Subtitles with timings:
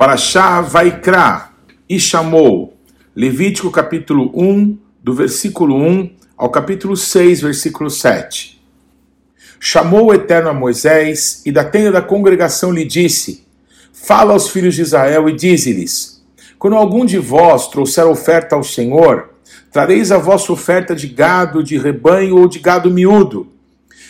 [0.00, 1.50] Paraxá Vaikra
[1.86, 2.74] e chamou.
[3.14, 8.58] Levítico capítulo 1, do versículo 1 ao capítulo 6, versículo 7.
[9.60, 13.46] Chamou o Eterno a Moisés e da tenda da congregação lhe disse:
[13.92, 16.24] Fala aos filhos de Israel e dize-lhes:
[16.58, 19.34] Quando algum de vós trouxer oferta ao Senhor,
[19.70, 23.52] trareis a vossa oferta de gado, de rebanho ou de gado miúdo.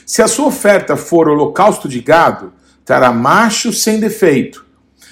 [0.07, 2.53] Se a sua oferta for holocausto de gado,
[2.85, 4.70] trará macho sem defeito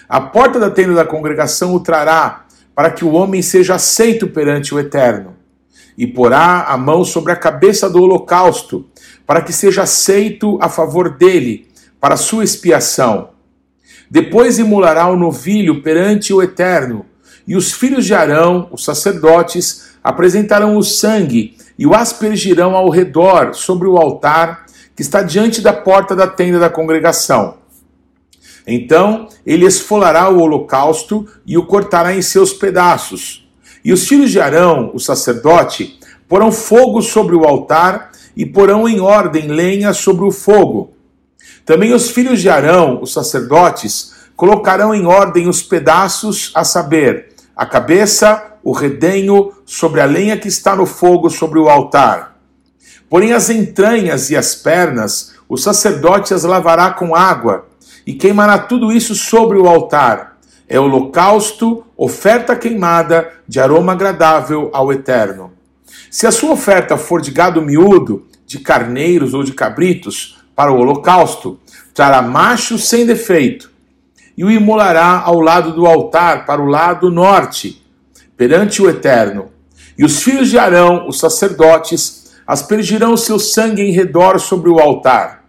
[0.08, 4.74] a porta da tenda da congregação o trará, para que o homem seja aceito perante
[4.74, 5.34] o Eterno.
[5.98, 8.88] E porá a mão sobre a cabeça do holocausto,
[9.26, 11.68] para que seja aceito a favor dele,
[12.00, 13.30] para sua expiação.
[14.10, 17.04] Depois imulará o novilho perante o Eterno,
[17.46, 23.54] e os filhos de Arão, os sacerdotes, apresentarão o sangue e o aspergirão ao redor
[23.54, 24.66] sobre o altar
[24.96, 27.58] que está diante da porta da tenda da congregação.
[28.70, 33.48] Então ele esfolará o holocausto e o cortará em seus pedaços.
[33.82, 39.00] E os filhos de Arão, o sacerdote, porão fogo sobre o altar e porão em
[39.00, 40.92] ordem lenha sobre o fogo.
[41.64, 47.64] Também os filhos de Arão, os sacerdotes, colocarão em ordem os pedaços, a saber, a
[47.64, 52.36] cabeça, o redenho, sobre a lenha que está no fogo sobre o altar.
[53.08, 57.67] Porém, as entranhas e as pernas, o sacerdote as lavará com água
[58.08, 60.38] e queimará tudo isso sobre o altar.
[60.66, 65.52] É holocausto, oferta queimada de aroma agradável ao Eterno.
[66.10, 70.78] Se a sua oferta for de gado miúdo, de carneiros ou de cabritos, para o
[70.78, 71.60] holocausto,
[71.92, 73.70] trará macho sem defeito,
[74.34, 77.84] e o imolará ao lado do altar, para o lado norte,
[78.38, 79.50] perante o Eterno.
[79.98, 85.44] E os filhos de Arão, os sacerdotes, aspergirão seu sangue em redor sobre o altar.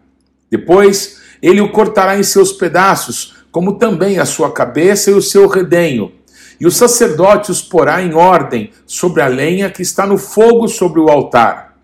[0.52, 5.48] Depois, ele o cortará em seus pedaços, como também a sua cabeça e o seu
[5.48, 6.12] redenho.
[6.60, 11.00] E o sacerdote os porá em ordem sobre a lenha que está no fogo sobre
[11.00, 11.78] o altar.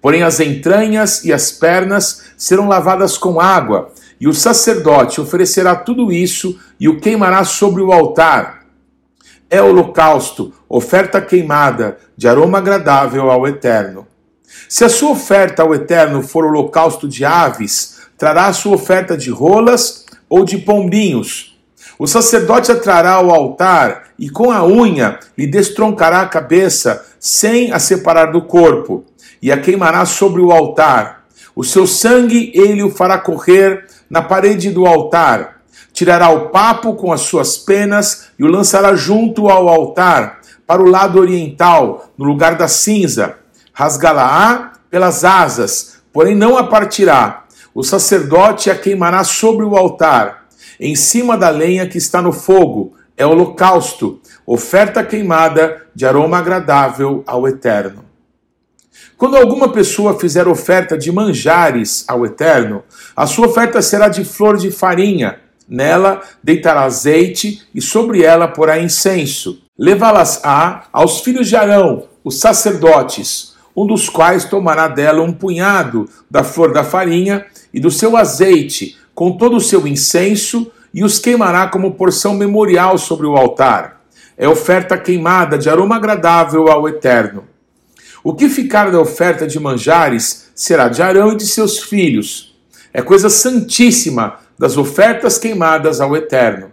[0.00, 6.12] Porém, as entranhas e as pernas serão lavadas com água, e o sacerdote oferecerá tudo
[6.12, 8.64] isso e o queimará sobre o altar.
[9.50, 14.06] É holocausto, oferta queimada, de aroma agradável ao Eterno.
[14.68, 20.04] Se a sua oferta ao Eterno for holocausto de aves, trará sua oferta de rolas
[20.28, 21.56] ou de pombinhos.
[21.96, 27.72] O sacerdote a trará ao altar e com a unha lhe destroncará a cabeça, sem
[27.72, 29.04] a separar do corpo,
[29.40, 31.24] e a queimará sobre o altar.
[31.54, 35.62] O seu sangue ele o fará correr na parede do altar.
[35.92, 40.88] Tirará o papo com as suas penas e o lançará junto ao altar, para o
[40.88, 43.36] lado oriental, no lugar da cinza.
[43.72, 47.47] Rasgá-la-á pelas asas, porém não a partirá
[47.78, 50.48] o sacerdote a queimará sobre o altar,
[50.80, 57.22] em cima da lenha que está no fogo, é holocausto, oferta queimada de aroma agradável
[57.24, 58.04] ao Eterno.
[59.16, 62.82] Quando alguma pessoa fizer oferta de manjares ao Eterno,
[63.14, 65.38] a sua oferta será de flor de farinha.
[65.68, 69.62] Nela deitará azeite e sobre ela porá incenso.
[69.78, 76.42] Levá-las-á aos filhos de Arão, os sacerdotes, um dos quais tomará dela um punhado da
[76.42, 81.68] flor da farinha e do seu azeite, com todo o seu incenso, e os queimará
[81.68, 84.02] como porção memorial sobre o altar.
[84.36, 87.44] É oferta queimada de aroma agradável ao Eterno.
[88.22, 92.56] O que ficar da oferta de manjares será de Arão e de seus filhos.
[92.92, 96.72] É coisa santíssima das ofertas queimadas ao Eterno.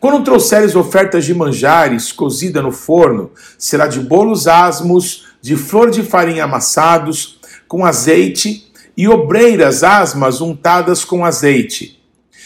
[0.00, 6.02] Quando trouxeres ofertas de manjares cozida no forno, será de bolos asmos, de flor de
[6.02, 12.00] farinha amassados, com azeite e obreiras asmas untadas com azeite.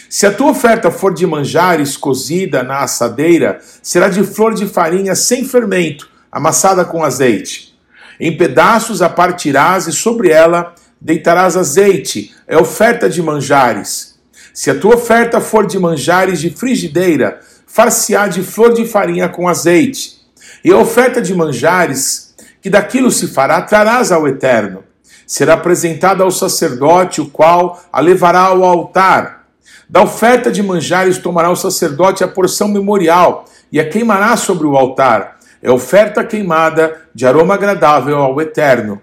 [0.08, 5.14] Se a tua oferta for de manjares cozida na assadeira, será de flor de farinha
[5.14, 7.76] sem fermento, amassada com azeite.
[8.18, 14.18] Em pedaços a partirás e sobre ela deitarás azeite, é oferta de manjares.
[14.54, 19.46] Se a tua oferta for de manjares de frigideira, far-se-á de flor de farinha com
[19.46, 20.18] azeite.
[20.64, 24.87] E a oferta de manjares, que daquilo se fará, trarás ao Eterno
[25.28, 29.44] será apresentada ao sacerdote, o qual a levará ao altar.
[29.86, 34.74] Da oferta de manjares tomará o sacerdote a porção memorial e a queimará sobre o
[34.74, 35.36] altar.
[35.62, 39.02] É oferta queimada de aroma agradável ao Eterno.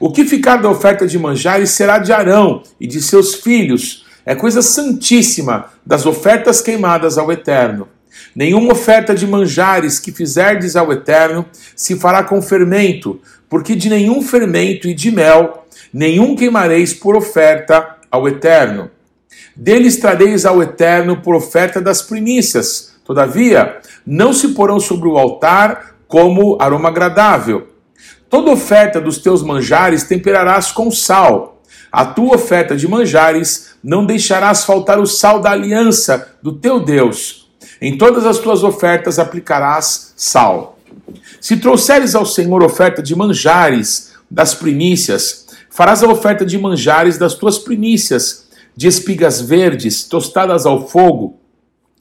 [0.00, 4.04] O que ficar da oferta de manjares será de Arão e de seus filhos.
[4.26, 7.88] É coisa santíssima das ofertas queimadas ao Eterno.
[8.34, 11.46] Nenhuma oferta de manjares que fizerdes ao Eterno
[11.76, 13.20] se fará com fermento,
[13.54, 18.90] porque de nenhum fermento e de mel nenhum queimareis por oferta ao Eterno.
[19.54, 22.96] Deles trareis ao Eterno por oferta das primícias.
[23.04, 27.68] Todavia, não se porão sobre o altar como aroma agradável.
[28.28, 31.62] Toda oferta dos teus manjares temperarás com sal.
[31.92, 37.48] A tua oferta de manjares não deixarás faltar o sal da aliança do teu Deus.
[37.80, 40.73] Em todas as tuas ofertas aplicarás sal.
[41.40, 47.34] Se trouxeres ao Senhor oferta de manjares das primícias, farás a oferta de manjares das
[47.34, 48.46] tuas primícias,
[48.76, 51.38] de espigas verdes tostadas ao fogo,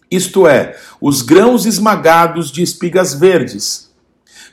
[0.09, 3.91] isto é, os grãos esmagados de espigas verdes.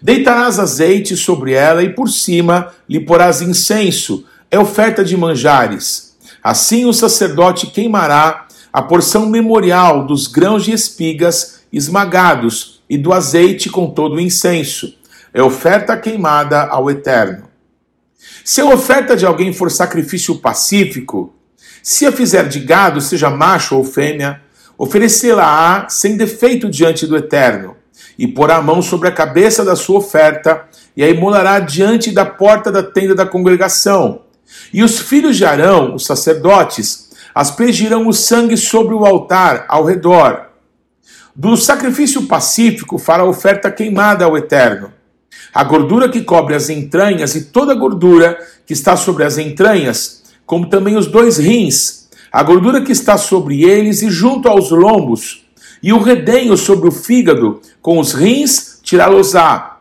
[0.00, 6.16] Deitarás azeite sobre ela e por cima lhe porás incenso, é oferta de manjares.
[6.42, 13.70] Assim o sacerdote queimará a porção memorial dos grãos de espigas esmagados e do azeite
[13.70, 14.98] com todo o incenso.
[15.32, 17.48] É oferta queimada ao Eterno.
[18.44, 21.32] Se a oferta de alguém for sacrifício pacífico,
[21.84, 24.42] se a fizer de gado, seja macho ou fêmea,
[24.76, 27.76] oferecê-la-á sem defeito diante do Eterno,
[28.18, 30.64] e porá a mão sobre a cabeça da sua oferta,
[30.96, 34.22] e a imolará diante da porta da tenda da congregação.
[34.72, 40.49] E os filhos de Arão, os sacerdotes, aspergirão o sangue sobre o altar ao redor.
[41.34, 44.92] Do sacrifício pacífico fará oferta queimada ao Eterno.
[45.54, 50.22] A gordura que cobre as entranhas e toda a gordura que está sobre as entranhas,
[50.44, 55.46] como também os dois rins, a gordura que está sobre eles e junto aos lombos,
[55.82, 59.78] e o redenho sobre o fígado, com os rins, tirá-los-á.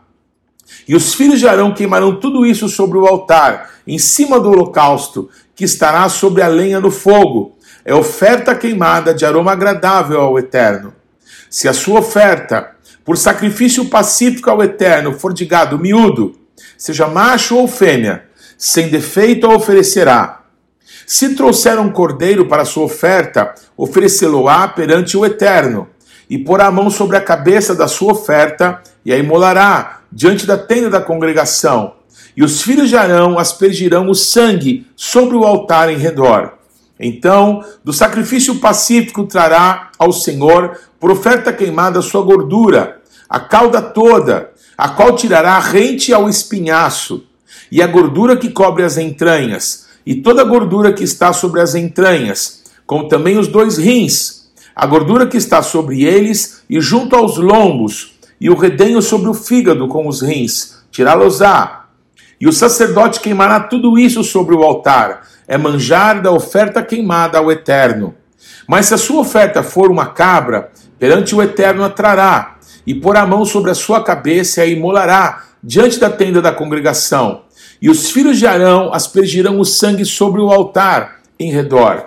[0.86, 5.28] E os filhos de Arão queimarão tudo isso sobre o altar, em cima do holocausto,
[5.54, 7.56] que estará sobre a lenha no fogo.
[7.84, 10.99] É oferta queimada de aroma agradável ao Eterno.
[11.50, 16.36] Se a sua oferta por sacrifício pacífico ao Eterno for de gado miúdo,
[16.78, 18.22] seja macho ou fêmea,
[18.56, 20.42] sem defeito a oferecerá.
[21.04, 25.88] Se trouxer um cordeiro para sua oferta, oferecê-lo-á perante o Eterno,
[26.28, 30.56] e porá a mão sobre a cabeça da sua oferta, e a imolará diante da
[30.56, 31.94] tenda da congregação.
[32.36, 36.59] E os filhos de Arão aspergirão o sangue sobre o altar em redor.
[37.00, 44.50] Então, do sacrifício pacífico trará ao Senhor por oferta queimada sua gordura, a cauda toda,
[44.76, 47.24] a qual tirará rente ao espinhaço,
[47.72, 51.74] e a gordura que cobre as entranhas, e toda a gordura que está sobre as
[51.74, 57.38] entranhas, como também os dois rins, a gordura que está sobre eles e junto aos
[57.38, 61.86] lombos, e o redenho sobre o fígado com os rins, tirá-los-á.
[62.38, 67.50] E o sacerdote queimará tudo isso sobre o altar, é manjar da oferta queimada ao
[67.50, 68.14] Eterno.
[68.68, 72.54] Mas se a sua oferta for uma cabra, perante o Eterno a trará,
[72.86, 76.52] e por a mão sobre a sua cabeça e a imolará, diante da tenda da
[76.52, 77.42] congregação.
[77.82, 82.06] E os filhos de Arão aspergirão o sangue sobre o altar em redor.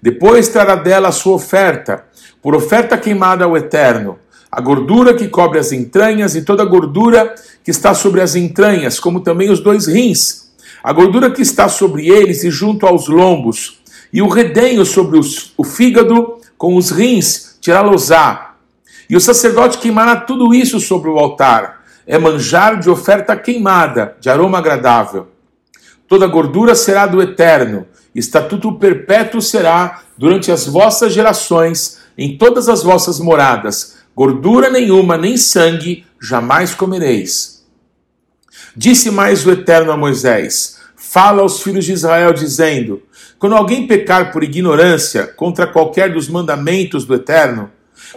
[0.00, 2.04] Depois trará dela a sua oferta,
[2.40, 4.16] por oferta queimada ao Eterno,
[4.48, 7.34] a gordura que cobre as entranhas e toda a gordura
[7.64, 10.45] que está sobre as entranhas, como também os dois rins
[10.86, 13.80] a gordura que está sobre eles e junto aos lombos,
[14.12, 18.54] e o redenho sobre os, o fígado com os rins, tirá-los-á.
[19.10, 21.82] E o sacerdote queimará tudo isso sobre o altar.
[22.06, 25.26] É manjar de oferta queimada, de aroma agradável.
[26.06, 32.84] Toda gordura será do eterno, estatuto perpétuo será durante as vossas gerações, em todas as
[32.84, 33.96] vossas moradas.
[34.14, 37.55] Gordura nenhuma, nem sangue, jamais comereis.
[38.78, 43.02] Disse mais o Eterno a Moisés: fala aos filhos de Israel, dizendo:
[43.38, 47.70] Quando alguém pecar por ignorância contra qualquer dos mandamentos do Eterno,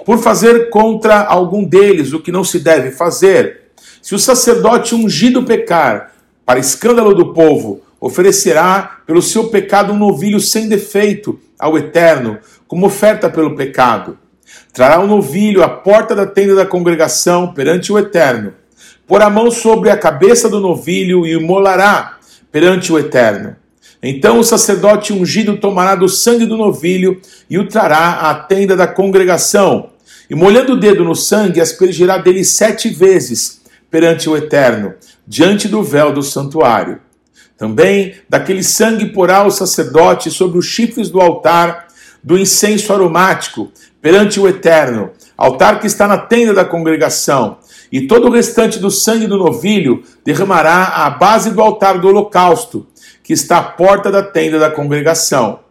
[0.06, 3.70] por fazer contra algum deles o que não se deve fazer,
[4.02, 6.12] se o sacerdote ungido pecar,
[6.46, 12.38] para escândalo do povo, oferecerá pelo seu pecado um novilho sem defeito ao Eterno,
[12.68, 14.18] como oferta pelo pecado.
[14.74, 18.54] Trará um novilho à porta da tenda da congregação perante o Eterno,
[19.10, 22.20] pôr a mão sobre a cabeça do novilho e o molará
[22.52, 23.56] perante o Eterno.
[24.04, 28.86] Então o sacerdote ungido tomará do sangue do novilho e o trará à tenda da
[28.86, 29.90] congregação,
[30.30, 34.94] e molhando o dedo no sangue, aspergirá dele sete vezes perante o Eterno,
[35.28, 37.00] diante do véu do santuário.
[37.58, 41.88] Também daquele sangue porá o sacerdote sobre os chifres do altar
[42.24, 45.10] do incenso aromático perante o Eterno,
[45.40, 50.04] altar que está na tenda da congregação, e todo o restante do sangue do novilho
[50.26, 52.86] derramará à base do altar do holocausto,
[53.24, 55.62] que está à porta da tenda da congregação.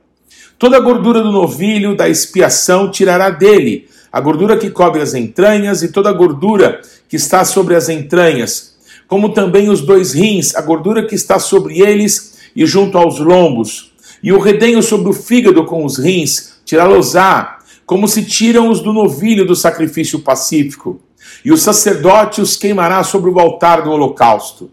[0.58, 5.82] Toda a gordura do novilho da expiação tirará dele, a gordura que cobre as entranhas
[5.82, 8.74] e toda a gordura que está sobre as entranhas,
[9.06, 13.92] como também os dois rins, a gordura que está sobre eles e junto aos lombos,
[14.22, 17.57] e o redenho sobre o fígado com os rins, tirá-los-á,
[17.88, 21.00] como se tiram-os do novilho do sacrifício pacífico,
[21.42, 24.70] e o sacerdote os queimará sobre o altar do holocausto.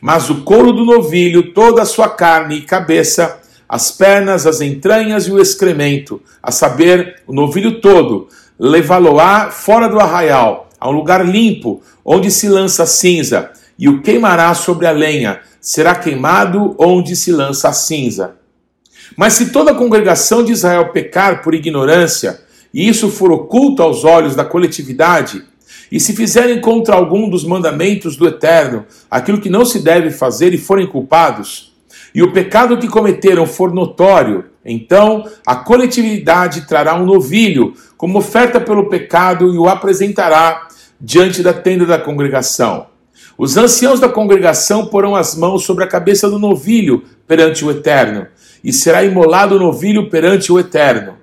[0.00, 5.26] Mas o couro do novilho, toda a sua carne e cabeça, as pernas, as entranhas
[5.26, 11.26] e o excremento, a saber, o novilho todo, levá-lo-á fora do arraial, a um lugar
[11.26, 17.32] limpo, onde se lança cinza, e o queimará sobre a lenha, será queimado onde se
[17.32, 18.36] lança a cinza.
[19.14, 22.40] Mas se toda a congregação de Israel pecar por ignorância,
[22.72, 25.44] e isso for oculto aos olhos da coletividade,
[25.90, 30.52] e se fizerem contra algum dos mandamentos do Eterno aquilo que não se deve fazer
[30.52, 31.72] e forem culpados,
[32.14, 38.58] e o pecado que cometeram for notório, então a coletividade trará um novilho como oferta
[38.58, 40.66] pelo pecado e o apresentará
[41.00, 42.86] diante da tenda da congregação.
[43.38, 48.26] Os anciãos da congregação porão as mãos sobre a cabeça do novilho perante o Eterno,
[48.62, 51.14] e será imolado o novilho perante o Eterno.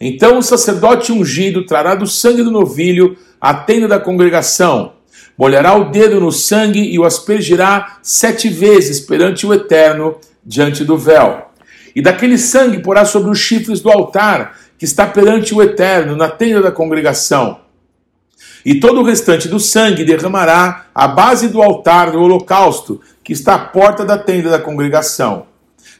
[0.00, 4.92] Então o sacerdote ungido trará do sangue do novilho a tenda da congregação,
[5.36, 10.96] molhará o dedo no sangue e o aspergirá sete vezes perante o Eterno, diante do
[10.96, 11.48] véu.
[11.94, 16.28] E daquele sangue porá sobre os chifres do altar, que está perante o Eterno, na
[16.28, 17.60] tenda da congregação.
[18.64, 23.54] E todo o restante do sangue derramará à base do altar do holocausto, que está
[23.54, 25.47] à porta da tenda da congregação.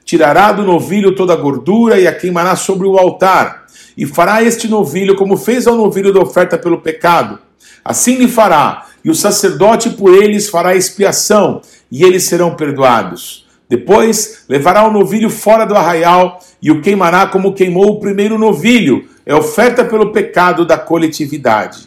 [0.08, 4.66] Tirará do novilho toda a gordura e a queimará sobre o altar, e fará este
[4.66, 7.38] novilho como fez ao novilho da oferta pelo pecado.
[7.84, 11.60] Assim lhe fará, e o sacerdote por eles fará expiação,
[11.92, 13.46] e eles serão perdoados.
[13.68, 19.06] Depois levará o novilho fora do arraial e o queimará como queimou o primeiro novilho,
[19.26, 21.86] é oferta pelo pecado da coletividade.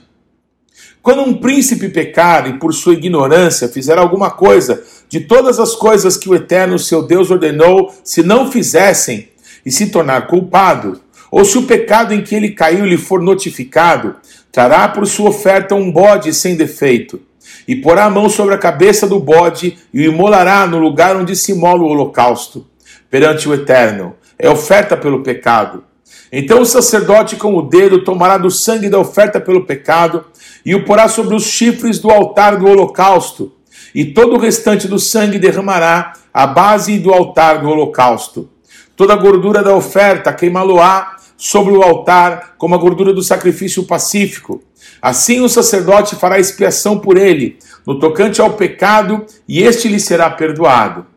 [1.01, 6.15] Quando um príncipe pecar e por sua ignorância fizer alguma coisa de todas as coisas
[6.15, 9.27] que o Eterno seu Deus ordenou, se não fizessem
[9.65, 14.15] e se tornar culpado, ou se o pecado em que ele caiu lhe for notificado,
[14.53, 17.20] trará por sua oferta um bode sem defeito
[17.68, 21.36] e porá a mão sobre a cabeça do bode e o imolará no lugar onde
[21.36, 22.65] se imola o holocausto,
[23.10, 24.15] perante o Eterno.
[24.39, 25.84] É oferta pelo pecado.
[26.32, 30.24] Então o sacerdote com o dedo tomará do sangue da oferta pelo pecado
[30.65, 33.51] e o porá sobre os chifres do altar do holocausto,
[33.93, 38.50] e todo o restante do sangue derramará à base do altar do holocausto.
[38.95, 44.63] Toda a gordura da oferta queimá-lo-á sobre o altar, como a gordura do sacrifício pacífico
[45.01, 50.29] Assim o sacerdote fará expiação por ele, no tocante ao pecado, e este lhe será
[50.29, 51.07] perdoado.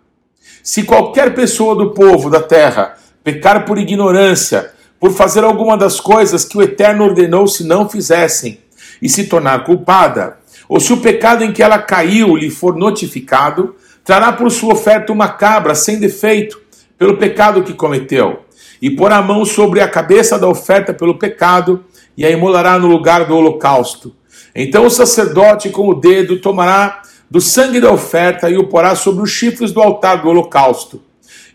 [0.62, 6.46] Se qualquer pessoa do povo da terra pecar por ignorância, por fazer alguma das coisas
[6.46, 8.58] que o Eterno ordenou se não fizessem,
[9.02, 10.38] e se tornar culpada,
[10.68, 15.12] ou se o pecado em que ela caiu lhe for notificado, trará por sua oferta
[15.12, 16.61] uma cabra sem defeito,
[16.99, 18.44] pelo pecado que cometeu,
[18.80, 21.85] e porá a mão sobre a cabeça da oferta pelo pecado,
[22.16, 24.14] e a imolará no lugar do holocausto.
[24.54, 29.23] Então o sacerdote com o dedo tomará do sangue da oferta e o porá sobre
[29.23, 31.02] os chifres do altar do holocausto.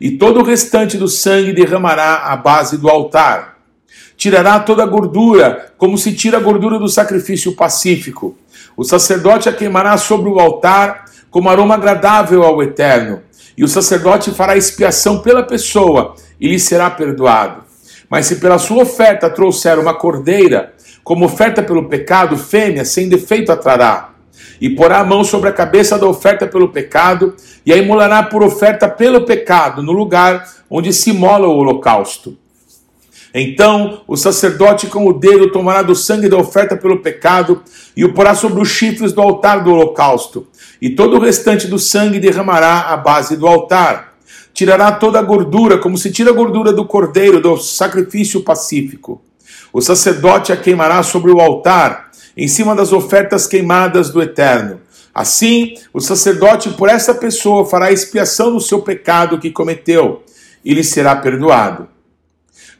[0.01, 3.57] E todo o restante do sangue derramará à base do altar.
[4.17, 8.37] Tirará toda a gordura, como se tira a gordura do sacrifício pacífico.
[8.79, 13.21] O sacerdote a queimará sobre o altar como aroma agradável ao Eterno.
[13.57, 17.63] E o sacerdote fará expiação pela pessoa e lhe será perdoado.
[18.09, 20.71] Mas se pela sua oferta trouxer uma cordeira,
[21.03, 24.11] como oferta pelo pecado, fêmea, sem defeito a trará.
[24.61, 28.41] E porá a mão sobre a cabeça da oferta pelo pecado, e a imolará por
[28.41, 32.37] oferta pelo pecado, no lugar onde se mola o holocausto.
[33.33, 37.61] Então o sacerdote com o dedo tomará do sangue da oferta pelo pecado
[37.95, 40.47] e o porá sobre os chifres do altar do holocausto,
[40.81, 44.09] e todo o restante do sangue derramará à base do altar
[44.59, 49.21] tirará toda a gordura, como se tira a gordura do cordeiro, do sacrifício pacífico.
[49.71, 54.81] O sacerdote a queimará sobre o altar, em cima das ofertas queimadas do Eterno.
[55.15, 60.23] Assim, o sacerdote por essa pessoa fará expiação do seu pecado que cometeu,
[60.63, 61.87] e lhe será perdoado.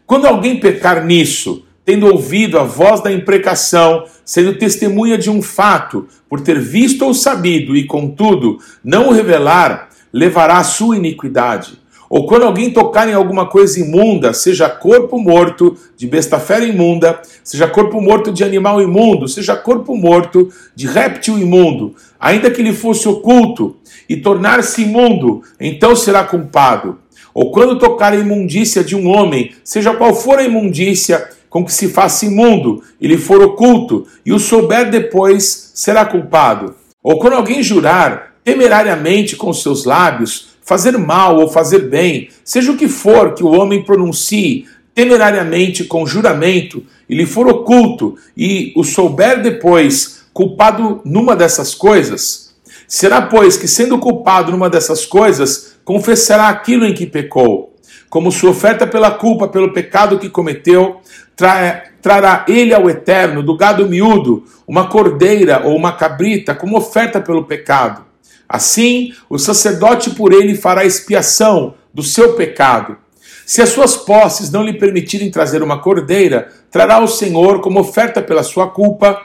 [0.10, 6.08] Quando alguém pecar nisso, tendo ouvido a voz da imprecação, sendo testemunha de um fato,
[6.28, 11.78] por ter visto ou sabido, e contudo não o revelar, levará a sua iniquidade.
[12.10, 17.22] Ou quando alguém tocar em alguma coisa imunda, seja corpo morto de besta fera imunda,
[17.44, 22.74] seja corpo morto de animal imundo, seja corpo morto de réptil imundo, ainda que lhe
[22.74, 23.78] fosse oculto,
[24.10, 26.98] e tornar-se imundo, então será culpado.
[27.40, 31.72] Ou quando tocar a imundícia de um homem, seja qual for a imundícia com que
[31.72, 36.76] se faça imundo, e for oculto, e o souber depois, será culpado.
[37.02, 42.78] Ou quando alguém jurar temerariamente com seus lábios, fazer mal ou fazer bem, seja o
[42.78, 49.42] que for que o homem pronuncie temerariamente com juramento, e for oculto, e o souber
[49.42, 52.54] depois culpado numa dessas coisas,
[52.86, 57.76] será, pois, que sendo culpado numa dessas coisas, confessará aquilo em que pecou.
[58.12, 61.02] Como sua oferta pela culpa, pelo pecado que cometeu,
[61.36, 67.20] tra trará ele ao eterno, do gado miúdo, uma cordeira ou uma cabrita, como oferta
[67.20, 68.06] pelo pecado.
[68.48, 72.96] Assim, o sacerdote por ele fará expiação do seu pecado.
[73.44, 78.22] Se as suas posses não lhe permitirem trazer uma cordeira, trará ao Senhor como oferta
[78.22, 79.20] pela sua culpa,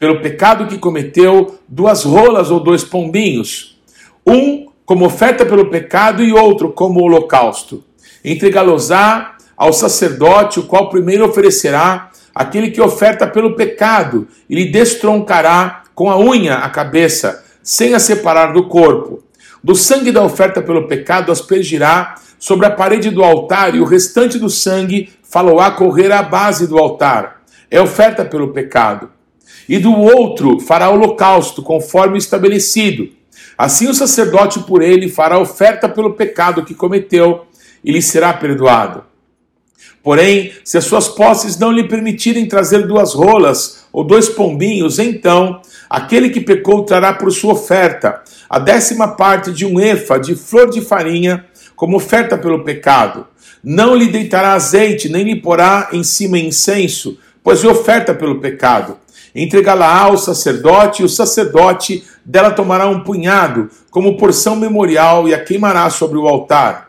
[0.00, 3.78] pelo pecado que cometeu, duas rolas ou dois pombinhos,
[4.26, 7.84] um como oferta pelo pecado e outro como holocausto.
[8.24, 15.82] Entregá-los-á ao sacerdote, o qual primeiro oferecerá aquele que oferta pelo pecado, e lhe destroncará
[15.94, 19.22] com a unha a cabeça, sem a separar do corpo.
[19.62, 24.38] Do sangue da oferta pelo pecado aspergirá sobre a parede do altar, e o restante
[24.38, 27.42] do sangue falou correr à base do altar.
[27.70, 29.10] É oferta pelo pecado.
[29.68, 33.17] E do outro fará holocausto, conforme estabelecido.
[33.58, 37.44] Assim o sacerdote por ele fará oferta pelo pecado que cometeu,
[37.84, 39.04] e lhe será perdoado.
[40.02, 45.60] Porém, se as suas posses não lhe permitirem trazer duas rolas ou dois pombinhos, então
[45.90, 50.70] aquele que pecou trará por sua oferta a décima parte de um efa de flor
[50.70, 51.44] de farinha
[51.76, 53.26] como oferta pelo pecado.
[53.62, 58.96] Não lhe deitará azeite, nem lhe porá em cima incenso, pois é oferta pelo pecado.
[59.42, 65.42] Entregá-la ao sacerdote, e o sacerdote dela tomará um punhado, como porção memorial, e a
[65.42, 66.88] queimará sobre o altar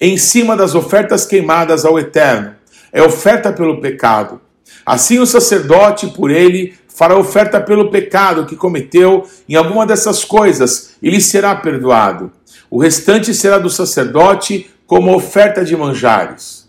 [0.00, 2.54] em cima das ofertas queimadas ao Eterno.
[2.92, 4.40] É oferta pelo pecado.
[4.84, 10.94] Assim o sacerdote, por ele, fará oferta pelo pecado que cometeu em alguma dessas coisas
[11.02, 12.30] e lhe será perdoado.
[12.70, 16.68] O restante será do sacerdote como oferta de manjares.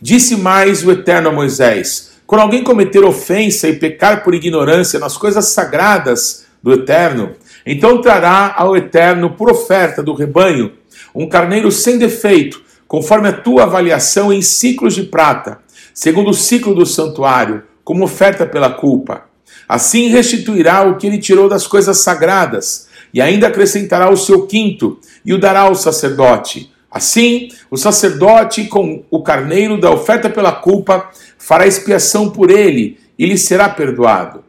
[0.00, 5.16] Disse mais o Eterno a Moisés: Quando alguém cometer ofensa e pecar por ignorância nas
[5.16, 7.34] coisas sagradas do Eterno,
[7.66, 10.74] então trará ao Eterno por oferta do rebanho
[11.12, 15.58] um carneiro sem defeito, conforme a tua avaliação em ciclos de prata,
[15.92, 19.24] segundo o ciclo do santuário, como oferta pela culpa.
[19.68, 25.00] Assim restituirá o que ele tirou das coisas sagradas, e ainda acrescentará o seu quinto,
[25.24, 26.70] e o dará ao sacerdote.
[26.90, 33.26] Assim, o sacerdote, com o carneiro da oferta pela culpa, fará expiação por ele, e
[33.26, 34.42] lhe será perdoado.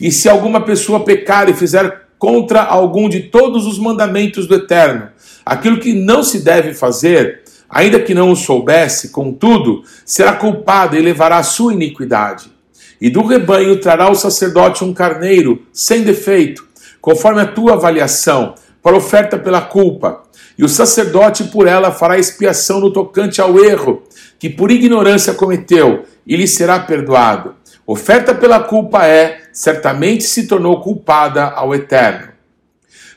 [0.00, 5.10] E se alguma pessoa pecar e fizer contra algum de todos os mandamentos do Eterno,
[5.44, 11.00] aquilo que não se deve fazer, ainda que não o soubesse, contudo, será culpado e
[11.00, 12.50] levará a sua iniquidade.
[13.00, 16.66] E do rebanho trará o sacerdote um carneiro sem defeito,
[17.00, 20.22] conforme a tua avaliação, para oferta pela culpa.
[20.56, 24.02] E o sacerdote por ela fará expiação no tocante ao erro
[24.38, 27.54] que por ignorância cometeu, e lhe será perdoado.
[27.86, 32.28] Oferta pela culpa é, certamente se tornou culpada ao Eterno.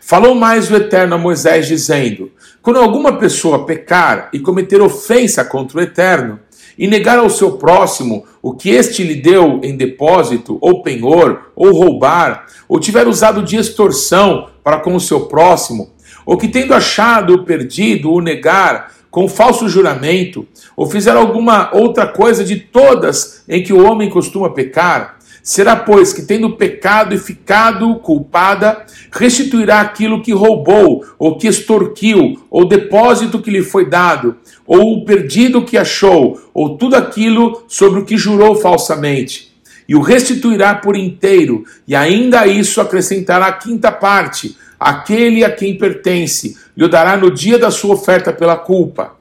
[0.01, 2.29] Falou mais o Eterno a Moisés, dizendo:
[2.61, 6.39] Quando alguma pessoa pecar e cometer ofensa contra o Eterno,
[6.77, 11.71] e negar ao seu próximo o que este lhe deu em depósito, ou penhor, ou
[11.71, 15.91] roubar, ou tiver usado de extorsão para com o seu próximo,
[16.25, 22.43] ou que tendo achado perdido o negar com falso juramento, ou fizer alguma outra coisa
[22.43, 27.95] de todas em que o homem costuma pecar, será, pois, que tendo pecado e ficado
[27.97, 34.93] culpada, restituirá aquilo que roubou, ou que extorquiu, ou depósito que lhe foi dado, ou
[34.93, 39.53] o perdido que achou, ou tudo aquilo sobre o que jurou falsamente.
[39.87, 45.51] E o restituirá por inteiro, e ainda a isso acrescentará a quinta parte, aquele a
[45.51, 49.15] quem pertence, lhe dará no dia da sua oferta pela culpa.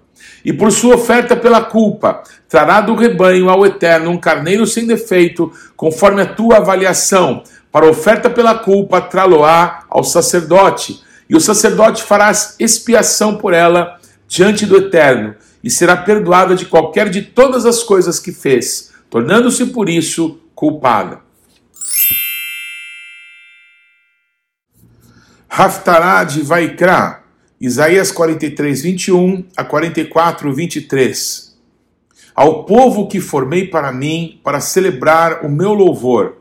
[0.44, 5.52] E por sua oferta pela culpa, trará do rebanho ao eterno um carneiro sem defeito,
[5.76, 7.42] conforme a tua avaliação.
[7.70, 11.00] Para oferta pela culpa, trá-lo-á ao sacerdote.
[11.30, 13.98] E o sacerdote fará expiação por ela
[14.32, 19.66] diante do eterno, e será perdoada de qualquer de todas as coisas que fez, tornando-se
[19.66, 21.20] por isso culpada.
[25.46, 27.24] Haftará de Vaikra,
[27.60, 31.54] Isaías 43, 21 a 44, 23.
[32.34, 36.38] Ao povo que formei para mim, para celebrar o meu louvor.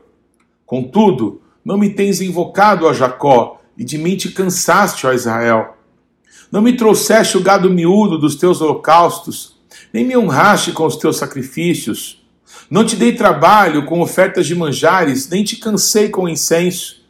[0.64, 5.76] Contudo, não me tens invocado, ó Jacó, e de mim te cansaste, ó Israel.
[6.52, 9.56] Não me trouxeste o gado miúdo dos teus holocaustos,
[9.90, 12.22] nem me honraste com os teus sacrifícios.
[12.70, 17.06] Não te dei trabalho com ofertas de manjares, nem te cansei com incenso.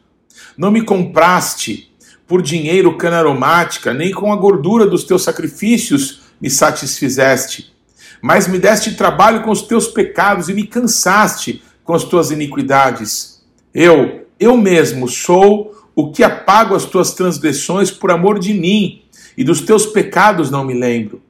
[0.56, 1.92] Não me compraste,
[2.24, 7.74] por dinheiro cana aromática, nem com a gordura dos teus sacrifícios me satisfizeste.
[8.22, 13.44] Mas me deste trabalho com os teus pecados e me cansaste com as tuas iniquidades.
[13.74, 19.01] Eu, eu mesmo sou o que apago as tuas transgressões por amor de mim,
[19.36, 21.22] e dos teus pecados não me lembro.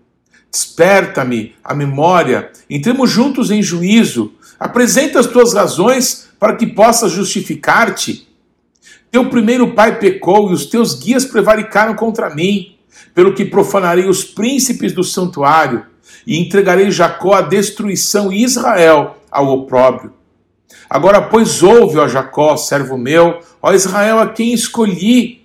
[0.50, 8.28] Desperta-me a memória, entremos juntos em juízo, apresenta as tuas razões para que possas justificar-te.
[9.10, 12.76] Teu primeiro pai pecou e os teus guias prevaricaram contra mim,
[13.14, 15.86] pelo que profanarei os príncipes do santuário
[16.26, 20.12] e entregarei Jacó à destruição e Israel ao opróbrio.
[20.88, 25.41] Agora, pois, ouve, ó Jacó, servo meu, ó Israel, a quem escolhi.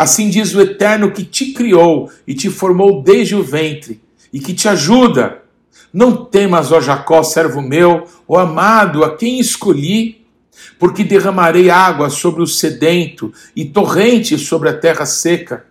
[0.00, 4.00] Assim diz o Eterno que te criou e te formou desde o ventre
[4.32, 5.42] e que te ajuda.
[5.92, 10.24] Não temas, ó Jacó, servo meu, ó amado, a quem escolhi
[10.78, 15.66] porque derramarei água sobre o sedento e torrentes sobre a terra seca.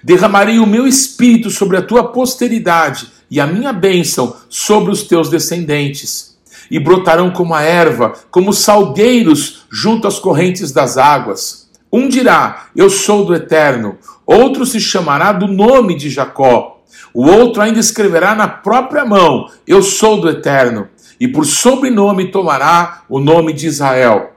[0.00, 5.28] Derramarei o meu espírito sobre a tua posteridade e a minha bênção sobre os teus
[5.28, 6.36] descendentes.
[6.70, 11.61] E brotarão como a erva, como salgueiros junto às correntes das águas.
[11.92, 13.98] Um dirá: Eu sou do Eterno.
[14.24, 16.82] Outro se chamará do nome de Jacó.
[17.12, 20.88] O outro ainda escreverá na própria mão: Eu sou do Eterno.
[21.20, 24.32] E por sobrenome tomará o nome de Israel.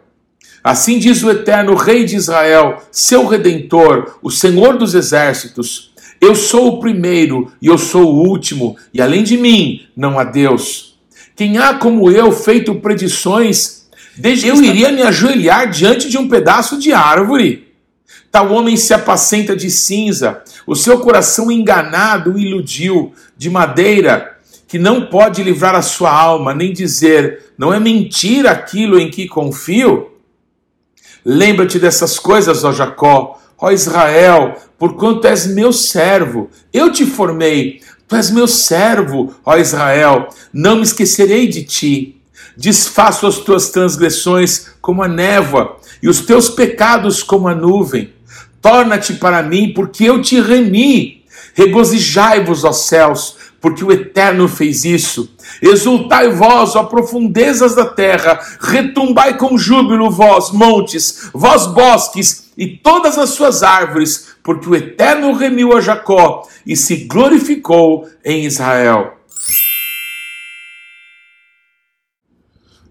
[0.65, 6.69] Assim diz o eterno Rei de Israel, seu redentor, o Senhor dos exércitos: Eu sou
[6.69, 10.97] o primeiro e eu sou o último, e além de mim não há Deus.
[11.35, 13.84] Quem há como eu feito predições,
[14.17, 17.73] desde eu iria me ajoelhar diante de um pedaço de árvore.
[18.31, 24.77] Tal homem se apacenta de cinza, o seu coração enganado o iludiu, de madeira, que
[24.77, 30.11] não pode livrar a sua alma, nem dizer, não é mentira aquilo em que confio?
[31.23, 36.49] Lembra-te dessas coisas, ó Jacó, ó Israel, porquanto és meu servo.
[36.73, 40.27] Eu te formei, tu és meu servo, ó Israel.
[40.53, 42.14] Não me esquecerei de ti.
[42.57, 48.13] Desfaço as tuas transgressões como a névoa e os teus pecados como a nuvem.
[48.61, 51.23] Torna-te para mim, porque eu te remi.
[51.53, 55.29] Regozijai-vos, ó céus, porque o Eterno fez isso.
[55.61, 63.17] Exultai vós, ó profundezas da terra, retumbai com júbilo vós, montes, vós bosques e todas
[63.17, 69.14] as suas árvores, porque o Eterno remiu a Jacó e se glorificou em Israel.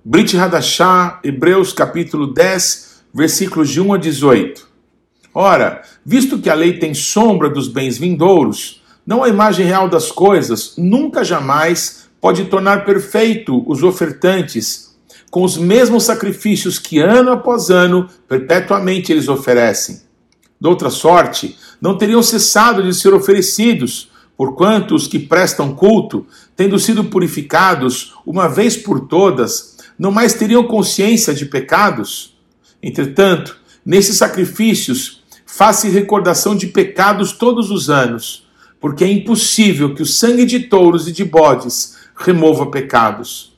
[0.07, 4.69] Brit Hadashah, Hebreus capítulo 10, versículos de 1 a 18.
[5.33, 10.13] Ora, visto que a lei tem sombra dos bens vindouros, não a imagem real das
[10.13, 14.95] coisas, nunca jamais pode tornar perfeito os ofertantes
[15.31, 20.03] com os mesmos sacrifícios que ano após ano perpetuamente eles oferecem.
[20.61, 26.79] De outra sorte, não teriam cessado de ser oferecidos, porquanto os que prestam culto, tendo
[26.79, 32.37] sido purificados uma vez por todas, não mais teriam consciência de pecados.
[32.83, 38.45] Entretanto, nesses sacrifícios, faz-se recordação de pecados todos os anos
[38.85, 43.57] porque é impossível que o sangue de touros e de bodes remova pecados.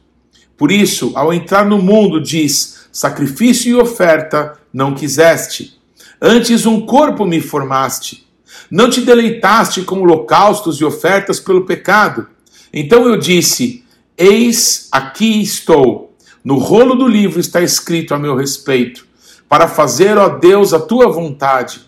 [0.56, 5.80] Por isso, ao entrar no mundo, diz: sacrifício e oferta não quiseste.
[6.22, 8.24] Antes um corpo me formaste.
[8.70, 12.28] Não te deleitaste com holocaustos e ofertas pelo pecado.
[12.72, 13.82] Então eu disse:
[14.16, 16.14] Eis aqui estou.
[16.46, 19.04] No rolo do livro está escrito a meu respeito,
[19.48, 21.80] para fazer, ó Deus, a tua vontade.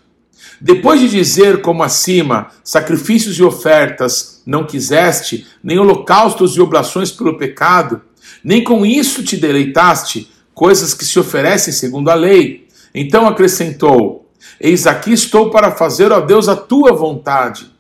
[0.61, 7.39] Depois de dizer, como acima, sacrifícios e ofertas não quiseste, nem holocaustos e oblações pelo
[7.39, 8.03] pecado,
[8.43, 12.67] nem com isso te deleitaste, coisas que se oferecem segundo a lei.
[12.93, 14.29] Então acrescentou:
[14.61, 17.71] Eis aqui estou para fazer, ó Deus, a tua vontade.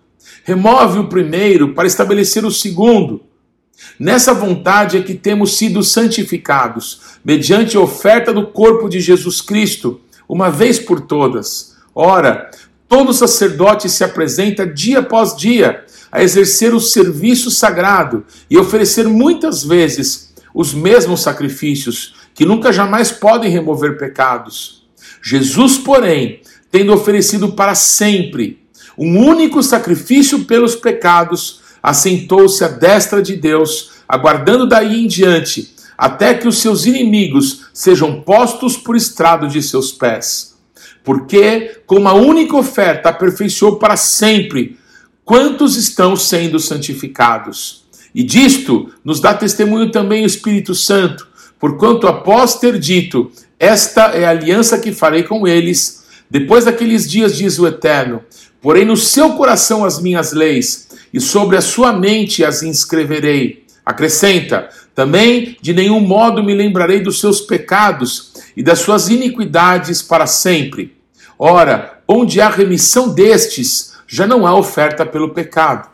[0.44, 3.27] Remove o primeiro para estabelecer o segundo.
[3.98, 10.00] Nessa vontade é que temos sido santificados, mediante a oferta do corpo de Jesus Cristo,
[10.28, 11.76] uma vez por todas.
[11.94, 12.50] Ora,
[12.88, 19.62] Todo sacerdote se apresenta dia após dia a exercer o serviço sagrado e oferecer muitas
[19.62, 24.86] vezes os mesmos sacrifícios, que nunca jamais podem remover pecados.
[25.22, 28.58] Jesus, porém, tendo oferecido para sempre
[28.96, 36.34] um único sacrifício pelos pecados, assentou-se à destra de Deus, aguardando daí em diante, até
[36.34, 40.58] que os seus inimigos sejam postos por estrado de seus pés
[41.08, 44.76] porque com uma única oferta aperfeiçoou para sempre
[45.24, 47.84] quantos estão sendo santificados.
[48.14, 51.26] E disto nos dá testemunho também o Espírito Santo,
[51.58, 55.96] porquanto após ter dito, esta é a aliança que farei com eles,
[56.30, 58.22] Depois daqueles dias, diz o Eterno,
[58.60, 63.64] porém no seu coração as minhas leis, e sobre a sua mente as inscreverei.
[63.84, 70.26] Acrescenta: também de nenhum modo me lembrarei dos seus pecados e das suas iniquidades para
[70.26, 70.96] sempre.
[71.38, 75.88] Ora, onde há remissão destes, já não há oferta pelo pecado.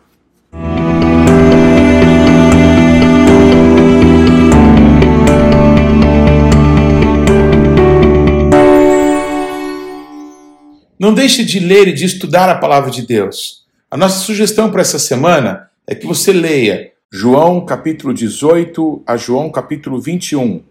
[10.99, 13.64] Não deixe de ler e de estudar a palavra de Deus.
[13.95, 19.53] A nossa sugestão para essa semana é que você leia João capítulo 18 a João
[19.53, 20.65] capítulo 21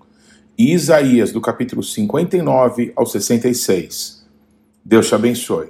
[0.58, 4.28] e Isaías do capítulo 59 ao 66.
[4.84, 5.70] Deus te abençoe.